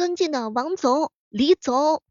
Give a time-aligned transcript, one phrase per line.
[0.00, 2.02] 尊敬的王总、李总，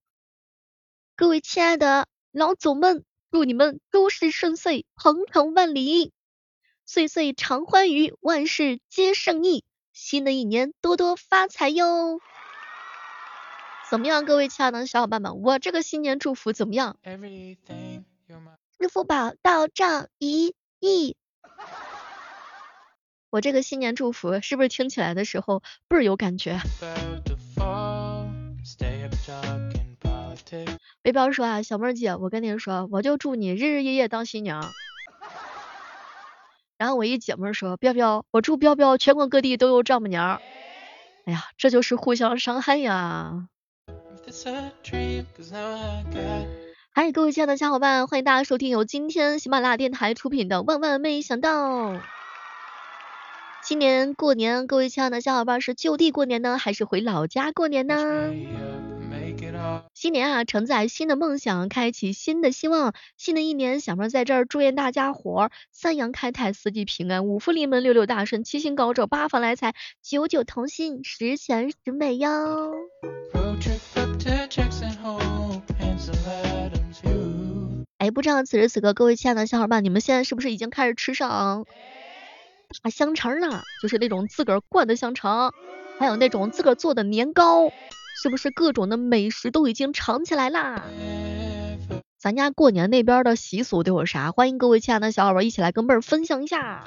[1.16, 6.14] 各位亲爱的老总们，祝你们诸事顺遂，鹏程万里，
[6.86, 9.64] 岁岁常欢愉，万事皆胜意。
[9.92, 12.20] 新的一年多多发财哟！
[13.90, 16.96] 怎么样，各位亲爱的小伙伴们，我这个新年祝福怎么样？
[18.78, 21.18] 支付宝到账一亿。
[23.32, 26.60] 我这个新年祝福是不是听起来的时候倍儿有感觉？
[31.02, 34.72] 背包说啊，小妹儿姐，我跟你说，我就祝你日日夜夜当新娘。
[36.78, 40.40] 然后我一姐妹说，彪彪，我祝彪彪全国各地都有丈母娘。
[41.26, 43.48] 哎呀，这就是互相伤害呀。
[46.92, 51.94] 嗨，各位亲爱的小伙伴，欢迎大家收听由今天喜马拉雅电台出品的《万万没想到》。
[53.62, 58.34] 今年过年，各位亲爱的小伙伴是就地过年呢，还是回老家过年呢？
[59.94, 62.94] 新年啊，承载新的梦想，开启新的希望。
[63.18, 72.74] 新的一年，小妹在这儿祝愿大家伙儿三阳开泰，四季平安，五福临门，六六大顺，七星高照，八方来财，九九同心，十全十美哟。
[77.98, 81.66] 哎，不知道此时此刻各位亲爱的小伙伴，你们现在是不是已经开始吃上？
[82.82, 85.54] 大香肠了，就是那种自个儿灌的香肠，
[86.00, 87.72] 还有那种自个儿做的年糕，
[88.22, 90.84] 是不是各种的美食都已经尝起来啦？
[92.18, 94.34] 咱家过年那边的习俗都有啥？
[94.34, 96.84] 欢迎各位亲爱的小伙伴一起来跟妹儿分享一下。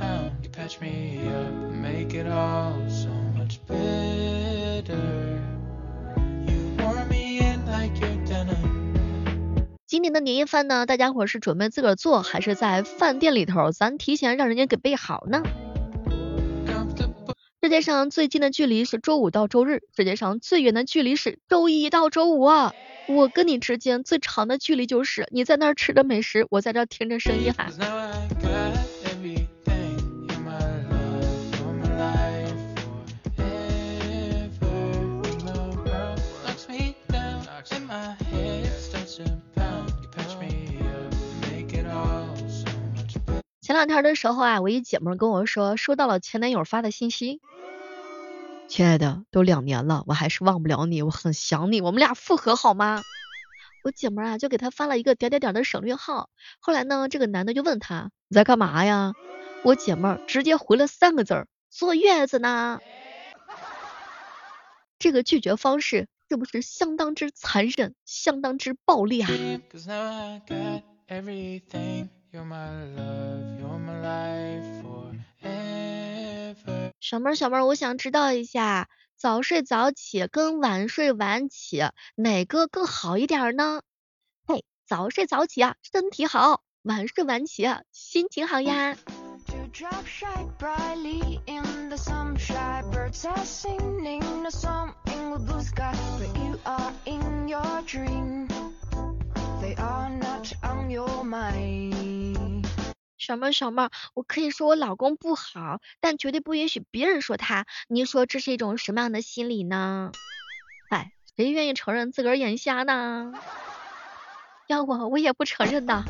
[9.87, 15.43] 今年的年夜饭呢，大家伙是准备自个儿做，还是在饭店里头咱提前让人家给备好呢？
[17.65, 22.75] 世界上最近的距离是周五到周日，世界上最远的距离是周一到周五啊！
[23.07, 27.71] 我跟你之间最长的距离就是你在那儿吃着美食，我在这听着声音哈。
[43.73, 47.41] 前两天的时候啊，我一姐妹跟我说收到了前男友发的信息。
[48.69, 53.01] 亲爱的，都两年了，我还是忘不了你，我很想你，我们俩复合好吗？
[53.83, 56.29] 我姐们啊就给他发了一个点点点的省略号。
[56.61, 59.15] 后来呢，这个男的就问他你在干嘛呀？
[59.65, 62.79] 我姐妹直接回了三个字儿坐月子呢。
[64.99, 69.31] 这个拒绝方式是不是相当之残忍，相当之暴力啊？
[76.99, 78.89] 小妹儿，小妹儿，我想知道一下，
[79.19, 81.83] 早睡早起跟晚睡晚起
[82.15, 83.83] 哪个更好一点呢？
[84.47, 88.97] 嘿，早睡早起啊，身体好；晚睡晚起啊，心情好呀。
[103.17, 107.67] 小妹儿，小妹儿，我可以说我老公不好，但绝对不允许别人说他。
[107.87, 110.11] 你说这是一种什么样的心理呢？
[110.91, 113.33] 哎，谁愿意承认自个儿眼瞎呢？
[114.67, 116.05] 要我，我也不承认的。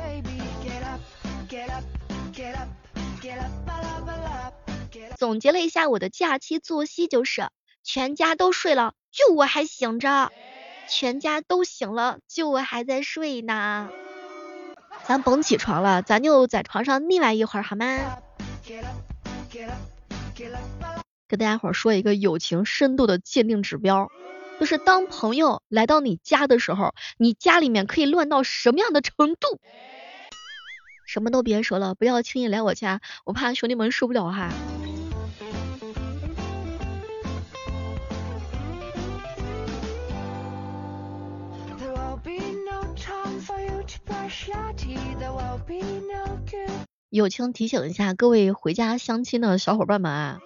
[5.19, 7.51] 总结了一下我的假期作息，就是
[7.85, 10.31] 全家都睡了，就我还醒着；
[10.89, 13.89] 全家都醒了，就我还在睡呢。
[15.05, 17.99] 咱甭起床了，咱就在床上腻歪一会儿好吗？
[21.27, 24.11] 跟大家伙说一个友情深度的鉴定指标，
[24.61, 29.59] 就是当朋友来到你家的时候，你家里面可以乱到什么样的程度？
[31.07, 34.51] 什么都别说了，不要轻易来我家，我怕兄弟们受不了哈。
[47.11, 50.41] 友情提醒一下各位回家相亲的小伙伴们啊，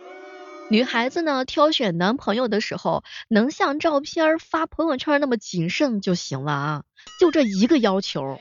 [0.68, 6.82] 女孩子呢挑选男朋友的时候，能像照片发朋友圈那么谨慎就行了啊，
[7.20, 8.40] 就这一个要求。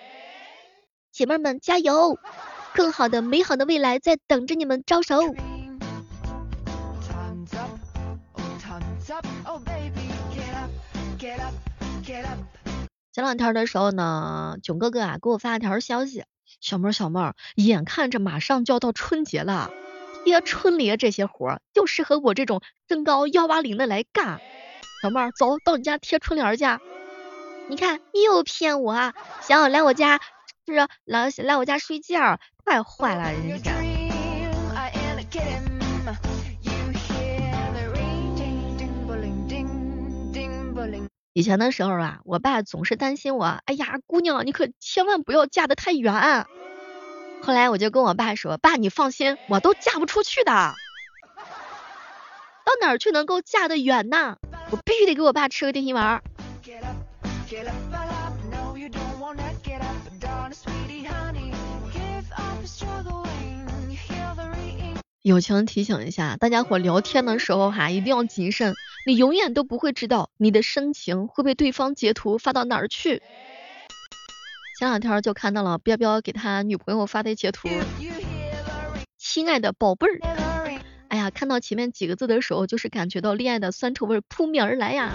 [1.12, 2.18] 姐妹们加油，
[2.74, 5.22] 更好的美好的未来在等着你们招手。
[13.16, 16.26] 前两天的时候呢，囧哥哥啊给我发了条消息，
[16.60, 19.72] 小妹儿小妹儿，眼看着马上就要到春节了，
[20.26, 24.42] 贴春联这些活儿就适合我这种身高幺八零的来干。
[25.02, 26.66] 小妹儿，走到你家贴春联去。
[27.70, 30.20] 你看又骗我，想要来我家
[30.66, 33.75] 就是来来我家睡觉，太坏了，人家。
[41.38, 46.46] 以前的时候啊，我爸总是担心我，哎呀，姑娘你可千万不要嫁得太远。
[47.42, 50.54] 后来我就跟我爸说，爸你放心，我都嫁不出去的。
[52.64, 54.38] 到哪儿去能够嫁得远呢？
[54.72, 56.24] 我必须得给我爸吃个定心丸。
[65.22, 68.74] 友情提醒一下，大家伙聊天的时候哈，一定要谨慎。
[69.08, 73.22] 你永远都不会知道你的深情会被对方截图发到哪儿去。
[74.80, 77.70] 前两天就看到了彪彪给他女朋友发的截图，
[79.18, 85.14] 亲爱的宝贝儿，哎呀，看到前面几个字的时候，就是感觉到恋爱的酸臭味扑面而来呀。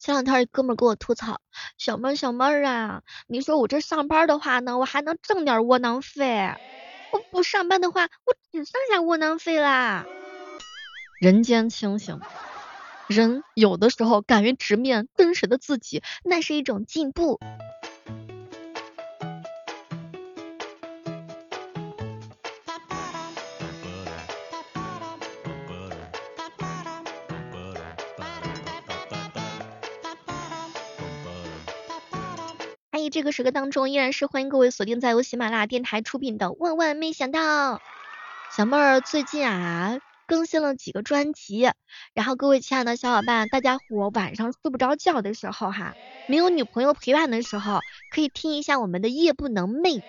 [0.00, 1.40] 前两天哥们给我吐槽，
[1.78, 6.56] 小妹儿小妹儿啊，你说我这上班的话呢，我还能挣点窝囊费；
[7.12, 10.06] 我不上班的话，我只剩下窝囊费啦。
[11.20, 12.20] 人间清醒，
[13.06, 17.38] 人有的时候敢于直面真实的自己，那是一种进步。
[33.10, 37.76] 这个时刻当中，依然是欢迎各位锁定在由喜马拉雅电台出品的《万万没想到》。
[38.56, 41.70] 小妹儿最近啊更新了几个专辑，
[42.14, 45.94] 然后各位亲爱的小伙伴，大家伙晚上睡不着觉的时候哈，
[46.26, 47.80] 没有女朋友陪伴的时候，
[48.10, 50.00] 可以听一下我们的《夜不能寐》，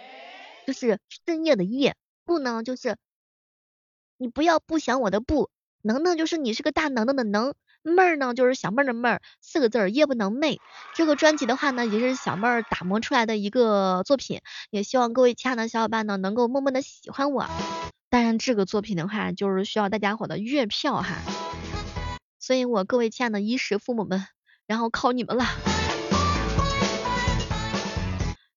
[0.65, 1.95] 就是深夜的夜，
[2.25, 2.97] 不能就是
[4.17, 5.49] 你不要不想我的不，
[5.81, 7.53] 能能就是你是个大能能的能。
[7.83, 10.57] 妹儿呢，就是小妹儿的妹儿，四个字儿，夜不能寐。
[10.94, 17.47] 这个专辑的话呢，也是小妹儿打磨出来的一个作品，也希望各位亲爱的小伙伴呢，能够默默的喜欢我。
[18.09, 21.15] 当然，这个作品的话，就是需要大家伙的月票哈。
[22.39, 24.25] 所以我各位亲爱的衣食父母们，
[24.65, 25.45] 然后靠你们了。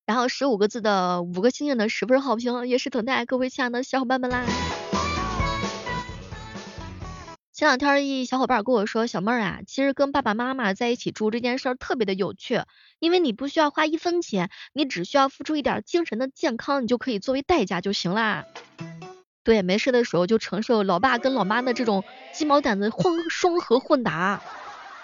[0.07, 4.45] 然后十五个字的五个星星的十分好评，也是等待各位亲爱的小伙伴们啦。
[7.61, 12.63] 前两天一小伙伴跟我说，小妹儿啊，其实跟爸爸妈妈在一起住这件事儿特别的有趣，
[13.01, 18.47] 因为你不需要花一分钱，你只需要付出一点精神的健康，你就可以作为代价就行啦。
[19.45, 22.03] 对，没事的时候就承受老爸跟老妈的这种
[22.33, 24.41] 鸡毛掸子混双核混打。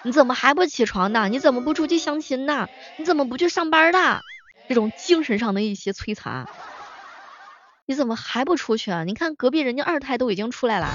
[0.02, 1.28] 你怎么还不起床呢？
[1.28, 2.68] 你怎么不出去相亲呢？
[2.96, 4.22] 你怎么不去上班的？
[4.66, 6.48] 这种精神上的一些摧残，
[7.84, 9.04] 你怎么还不出去啊？
[9.04, 10.88] 你看隔壁人家二胎都已经出来了。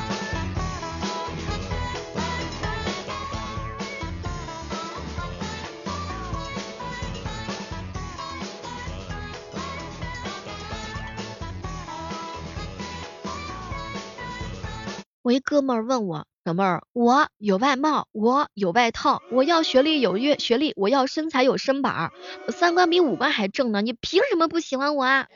[15.23, 22.11] 我一哥们儿问我，小妹儿，我有外貌，我有外套，我要学历有学学历，我要身材有身板，
[22.47, 25.27] 我三观比五官还正呢，你凭什么不喜欢我啊？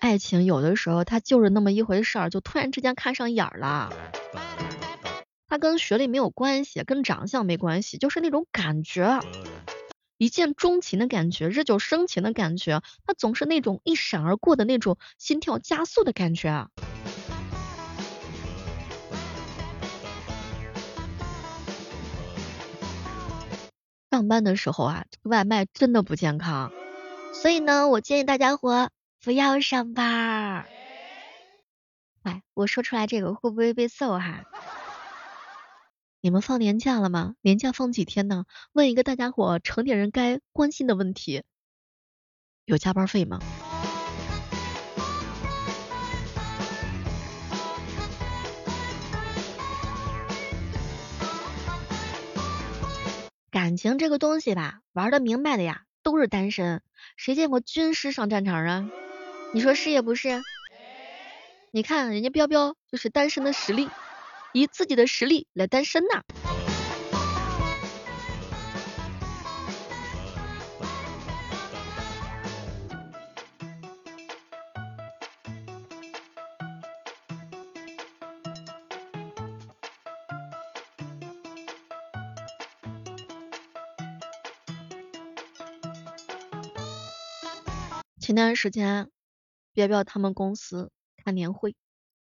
[0.00, 3.90] 爱情有的时候它就是那么一回事儿，就突然之间看上眼了。
[5.48, 9.20] 它跟学历没有关系，跟长相没关系，就是那种感觉，
[10.18, 16.68] 一见钟情的感觉，日久生情的感觉，它总是那种一闪而过的那种心跳加速的感觉。
[24.30, 26.70] 班的时候啊，外卖真的不健康，
[27.34, 30.66] 所以呢，我建议大家伙不要上班。
[32.22, 34.44] 哎，我说出来这个会不会被揍哈？
[36.20, 37.34] 你们放年假了吗？
[37.40, 38.44] 年假放几天呢？
[38.72, 41.42] 问一个大家伙成年人该关心的问题，
[42.66, 43.40] 有加班费吗？
[53.60, 56.80] 感情这个东西吧，玩的明白的呀，都是单身。
[57.18, 58.88] 谁见过军师上战场啊？
[59.52, 60.40] 你说是也不是？
[61.70, 63.86] 你看人家彪彪就是单身的实力，
[64.54, 66.22] 以自己的实力来单身呐。
[88.30, 89.10] 前段时间，
[89.72, 91.74] 彪彪他们公司开年会，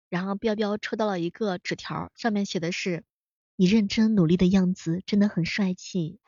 [0.09, 3.05] 然后彪彪抽到了一个纸条，上面写的是
[3.55, 6.19] 你认真努力的样子真的很帅气。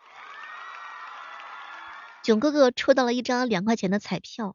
[2.23, 4.55] 囧哥哥抽到了一张两块钱的彩票。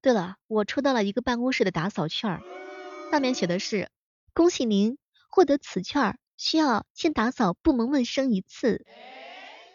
[0.00, 2.40] 对了，我抽到了一个办公室的打扫券，
[3.10, 3.90] 上面写的是
[4.32, 4.96] 恭喜您
[5.28, 8.86] 获得此券，需要先打扫部门卫生一次，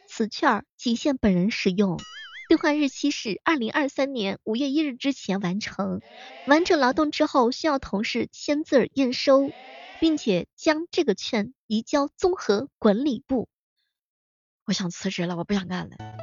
[0.08, 2.00] 此券仅限本人使用，
[2.54, 6.02] 兑换日期是二零二三年五月一日之前完成，
[6.46, 9.50] 完成劳动之后需要同事签字验收，
[10.00, 13.50] 并且将这个券移交综合管理部。
[14.66, 16.23] 我想辞职了，我不想干了。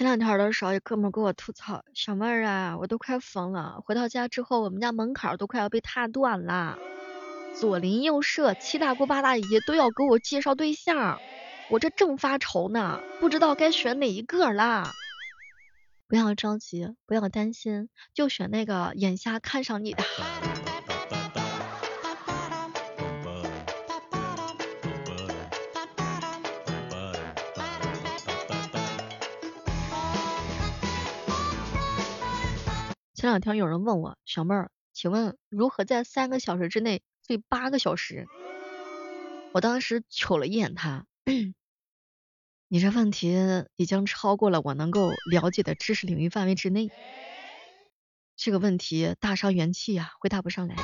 [0.00, 3.82] 前两天的时候，一哥们给我吐槽，小妹儿啊，我都快疯了。
[3.84, 6.78] 回到家之后，我们家门槛都快要被踏断了。
[7.54, 11.20] 左邻右舍、七大姑八大姨都要给我介绍对象，
[11.68, 14.90] 我这正发愁呢，不知道该选哪一个啦。
[16.08, 20.02] 不要着急，不要担心，就选那个眼瞎看上你的。
[33.20, 37.02] 前两天有人问我，小妹儿，请问如何在三个小时之内？
[37.26, 38.26] 睡八个小时，
[39.52, 41.04] 我当时瞅了一眼他，
[42.66, 43.36] 你这问题
[43.76, 46.90] 已经超过了我能够了解的知识领域范围之内，
[48.36, 50.76] 这个问题大伤元气呀，回答不上来。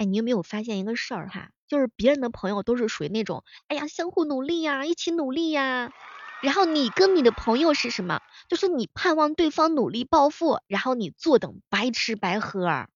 [0.00, 1.50] 哎，你有没有发现一个事儿哈？
[1.68, 5.92] 就是别人的朋友都是属于那种，哎呀，相互努力呀，一起努力呀。
[6.40, 8.22] 然后你跟你的朋友是什么？
[8.48, 12.86] 就是你盼望对方努力暴富，然后你坐等白吃白喝。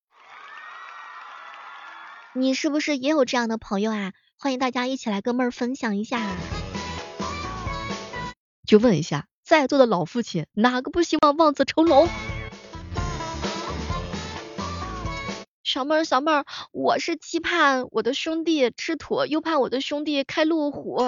[2.33, 4.15] 你是不是也有这样的朋友啊？
[4.39, 6.23] 欢迎大家一起来跟妹儿分享一下。
[8.67, 12.09] 就问一下，在座的老父亲，哪个不希望望子成龙？
[15.75, 21.03] 小妹儿，小妹儿，我是既盼我的兄弟吃土，又盼我的兄弟开路虎。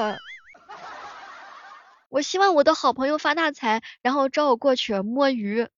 [2.09, 5.69] 我希望我的好朋友发大财，然后招我过去摸鱼。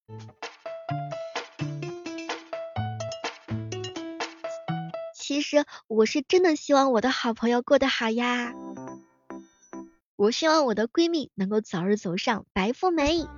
[5.13, 8.55] 其实我是真的希望我的好朋友过得好呀。
[10.17, 13.29] 我希望我的闺蜜能够早日走上白富美。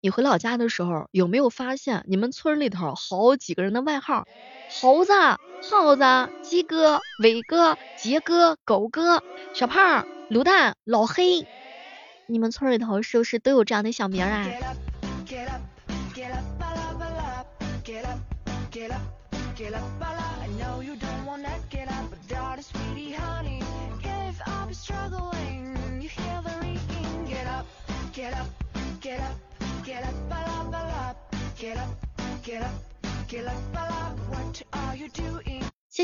[0.00, 4.26] 你回老家的时候，有没有发现你们村里头好几个人的外号？
[4.80, 5.12] 猴子、
[5.70, 6.02] 耗子、
[6.42, 11.46] 鸡哥、伟哥、杰哥、狗哥、小胖、卤蛋、老黑。
[12.26, 14.46] 你们村里头是不是都有这样的小名啊？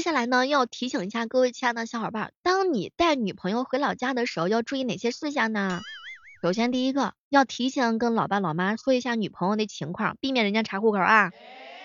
[0.09, 5.83] 接下来呢，要提醒一下各位亲爱的小伙伴，当你带女朋友回老家的时候，要注意哪些事项呢？
[6.41, 11.31] 首先，第一个要提前跟老爸老妈说一下女朋友的情况，避免人家查户口啊。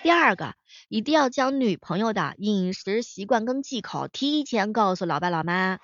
[0.03, 0.53] 第二个，
[0.87, 5.79] 一定要将女朋友的饮食习惯跟忌口提前告诉老爸老妈。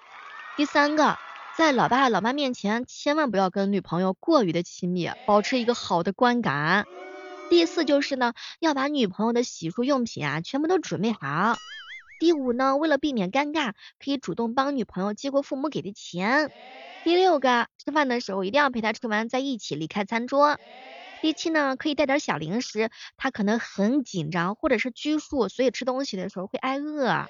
[0.55, 1.17] 第三个，
[1.58, 6.86] 在老爸老妈面前千万不要跟女朋友过于的亲密，保持一个好的观感。
[7.50, 8.31] 第四就是呢，
[8.62, 11.58] 要把女朋友的洗漱用品啊全部都准备好。
[12.20, 16.52] 第五呢，为了避免尴尬，可以主动帮女朋友接过父母给的钱。
[17.06, 20.60] 第六个，吃饭的时候一定要陪她吃完再一起离开餐桌。
[21.22, 27.28] 第七呢，可以带点小零食，她可能很紧张或者是拘束，所以吃东西的时候会挨饿。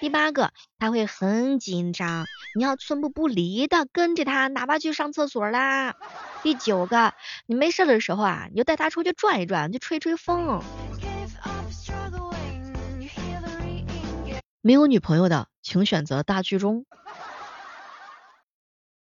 [0.00, 2.26] 第八个，他会很紧张，
[2.56, 5.94] 你要寸步不离的跟着他，哪怕去上厕所啦。
[6.42, 7.14] 第九个，
[7.46, 10.62] 你没事的时候啊，你就带他出去转一转，去吹吹风。
[14.66, 16.86] 没有女朋友的，请选择大剧中。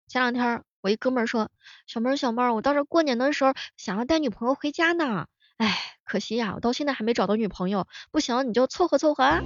[0.09, 1.51] 前两天我一哥们儿说，
[1.87, 5.27] 小妹儿小妹儿，我到时候过年的时候想要带女朋友回家呢，
[5.59, 9.43] 哎，可惜呀，我到现在还没找到女朋友，不行你就凑合凑合啊。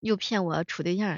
[0.00, 1.16] 又骗我处对象。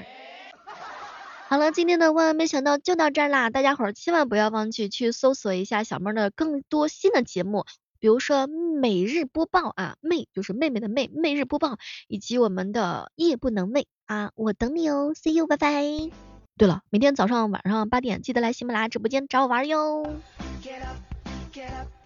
[1.47, 7.65] 好了，今天的万万没想到就到这儿啦，大家伙儿千万不要忘记去搜索一下小妹儿的更多新的节目，
[8.01, 11.77] 比如说每日播报啊，妹就是妹妹的妹，每日播报，
[12.07, 15.83] 以及我们的夜不能寐啊，我等你哦，see you，拜拜。
[16.57, 20.03] 对了，明天早上晚上八点记得来喜马拉雅直播间找我玩哟。
[20.63, 20.97] Get up,
[21.53, 22.00] get up.